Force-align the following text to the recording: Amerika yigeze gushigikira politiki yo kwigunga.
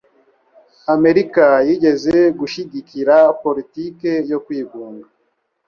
Amerika 0.95 1.45
yigeze 1.67 2.15
gushigikira 2.39 3.15
politiki 3.43 4.11
yo 4.31 4.39
kwigunga. 4.45 5.07